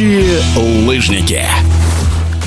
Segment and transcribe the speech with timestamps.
[0.00, 0.40] Летающие
[0.86, 1.44] лыжники.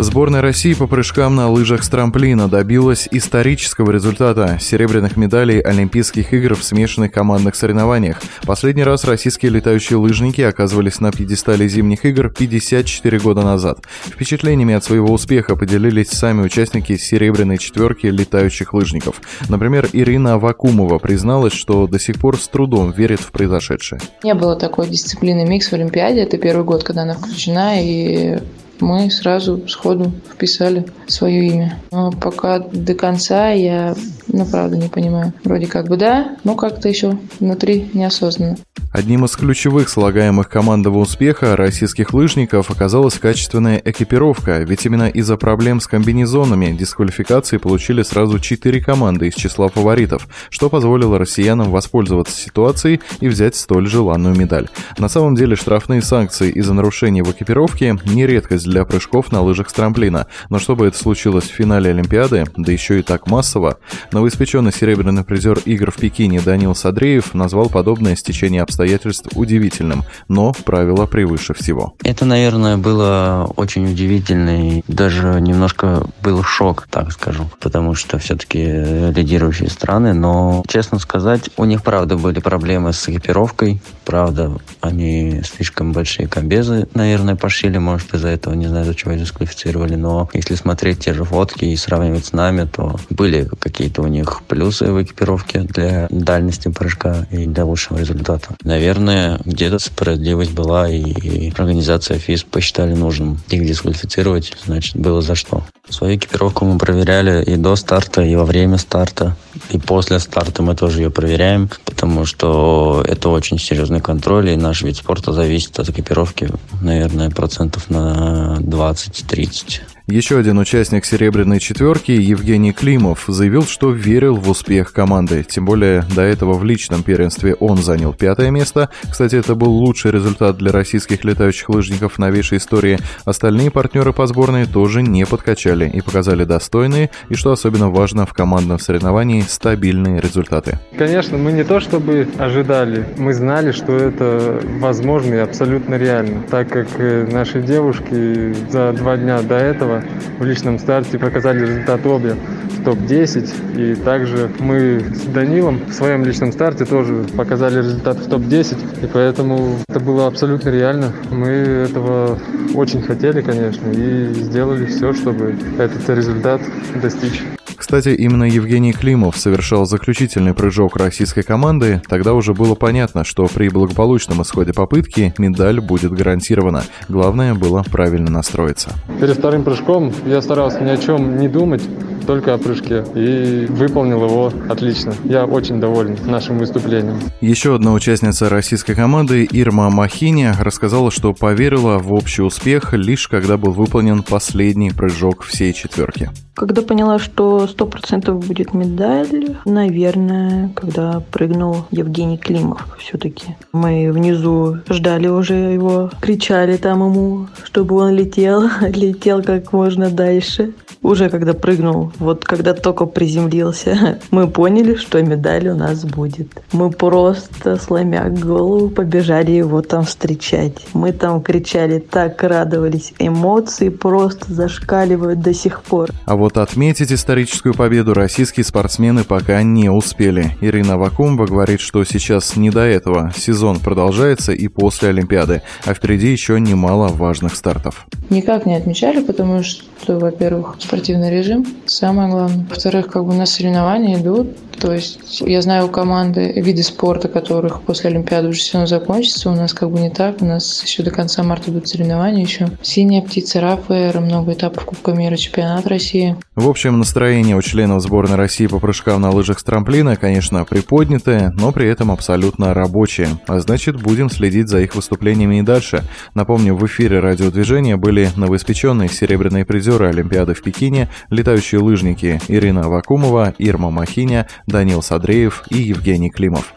[0.00, 6.54] Сборная России по прыжкам на лыжах с трамплина добилась исторического результата– серебряных медалей Олимпийских игр
[6.54, 8.22] в смешанных командных соревнованиях.
[8.46, 13.80] Последний раз российские летающие лыжники оказывались на пьедестале зимних игр 54 года назад.
[14.06, 19.20] Впечатлениями от своего успеха поделились сами участники серебряной четверки летающих лыжников.
[19.48, 24.00] Например, Ирина Авакумова призналась, что до сих пор с трудом верит в произошедшее.
[24.22, 26.20] Не было такой дисциплины микс в Олимпиаде.
[26.20, 28.38] Это первый год, когда она включена, и
[28.80, 31.78] мы сразу сходу вписали свое имя.
[31.90, 33.94] Но пока до конца я,
[34.28, 35.32] ну, правда, не понимаю.
[35.44, 38.56] Вроде как бы да, но как-то еще внутри неосознанно.
[38.92, 45.80] Одним из ключевых слагаемых командного успеха российских лыжников оказалась качественная экипировка, ведь именно из-за проблем
[45.80, 53.00] с комбинезонами дисквалификации получили сразу четыре команды из числа фаворитов, что позволило россиянам воспользоваться ситуацией
[53.20, 54.68] и взять столь желанную медаль.
[54.96, 59.68] На самом деле штрафные санкции из-за нарушений в экипировке не редкость для прыжков на лыжах
[59.68, 63.78] с трамплина, но чтобы это случилось в финале Олимпиады, да еще и так массово,
[64.18, 71.06] новоиспеченный серебряный призер игр в Пекине Данил Садреев назвал подобное стечение обстоятельств удивительным, но правило
[71.06, 71.94] превыше всего.
[72.02, 78.58] Это, наверное, было очень удивительно и даже немножко был шок, так скажу, потому что все-таки
[78.58, 85.92] лидирующие страны, но, честно сказать, у них, правда, были проблемы с экипировкой, правда, они слишком
[85.92, 90.98] большие комбезы, наверное, пошили, может, из-за этого, не знаю, за чего дисквалифицировали, но если смотреть
[91.04, 96.06] те же фотки и сравнивать с нами, то были какие-то них плюсы в экипировке для
[96.10, 98.48] дальности прыжка и для лучшего результата.
[98.62, 103.38] Наверное, где-то справедливость была, и организация ФИС посчитали нужным.
[103.48, 105.64] Их дисквалифицировать, значит, было за что.
[105.88, 109.36] Свою экипировку мы проверяли и до старта, и во время старта,
[109.70, 114.82] и после старта мы тоже ее проверяем, потому что это очень серьезный контроль, и наш
[114.82, 116.48] вид спорта зависит от экипировки,
[116.80, 119.80] наверное, процентов на 20-30.
[120.10, 125.44] Еще один участник «Серебряной четверки» Евгений Климов заявил, что верил в успех команды.
[125.46, 128.88] Тем более до этого в личном первенстве он занял пятое место.
[129.10, 132.98] Кстати, это был лучший результат для российских летающих лыжников в новейшей истории.
[133.26, 138.32] Остальные партнеры по сборной тоже не подкачали и показали достойные и, что особенно важно, в
[138.32, 140.78] командном соревновании стабильные результаты.
[140.96, 146.68] Конечно, мы не то чтобы ожидали, мы знали, что это возможно и абсолютно реально, так
[146.68, 150.04] как э, наши девушки за два дня до этого
[150.38, 153.48] в личном старте показали результат обе в топ-10.
[153.76, 159.04] И также мы с Данилом в своем личном старте тоже показали результат в топ-10.
[159.04, 161.12] И поэтому это было абсолютно реально.
[161.30, 162.38] Мы этого
[162.74, 166.60] очень хотели, конечно, и сделали все, чтобы этот результат
[167.00, 167.42] достичь.
[167.78, 172.02] Кстати, именно Евгений Климов совершал заключительный прыжок российской команды.
[172.08, 176.82] Тогда уже было понятно, что при благополучном исходе попытки медаль будет гарантирована.
[177.08, 178.90] Главное было правильно настроиться.
[179.20, 181.82] Перед вторым прыжком я старался ни о чем не думать,
[182.28, 183.04] только о прыжке.
[183.14, 185.14] И выполнил его отлично.
[185.24, 187.18] Я очень доволен нашим выступлением.
[187.40, 193.56] Еще одна участница российской команды Ирма Махини рассказала, что поверила в общий успех лишь когда
[193.56, 196.30] был выполнен последний прыжок всей четверки.
[196.58, 203.56] Когда поняла, что сто процентов будет медаль, наверное, когда прыгнул Евгений Климов все-таки.
[203.72, 210.74] Мы внизу ждали уже его, кричали там ему, чтобы он летел, летел как можно дальше.
[211.00, 216.48] Уже когда прыгнул, вот когда только приземлился, мы поняли, что медаль у нас будет.
[216.72, 220.86] Мы просто, сломя голову, побежали его там встречать.
[220.92, 223.12] Мы там кричали, так радовались.
[223.18, 226.10] Эмоции просто зашкаливают до сих пор.
[226.26, 230.56] А вот отметить историческую победу российские спортсмены пока не успели.
[230.60, 233.32] Ирина Вакумба говорит, что сейчас не до этого.
[233.36, 238.06] Сезон продолжается и после Олимпиады, а впереди еще немало важных стартов.
[238.30, 241.66] Никак не отмечали, потому что, во-первых, спортивный режим
[242.08, 242.66] самое главное.
[242.70, 247.82] Во-вторых, как бы у нас соревнования идут, то есть я знаю команды виды спорта, которых
[247.82, 249.50] после Олимпиады уже все закончится.
[249.50, 250.40] У нас как бы не так.
[250.40, 252.68] У нас еще до конца марта будут соревнования еще.
[252.80, 256.36] Синяя птица, РАФР, много этапов Кубка мира, чемпионат России.
[256.54, 261.52] В общем, настроение у членов сборной России по прыжкам на лыжах с трамплина, конечно, приподнятое,
[261.56, 263.28] но при этом абсолютно рабочее.
[263.46, 266.04] А значит, будем следить за их выступлениями и дальше.
[266.34, 273.54] Напомню, в эфире радиодвижения были новоиспеченные серебряные призеры Олимпиады в Пекине, летающие лыжники Ирина Вакумова,
[273.58, 276.74] Ирма Махиня, Данил Садреев и Евгений Климов.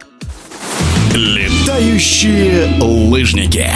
[1.13, 3.67] Летающие лыжники.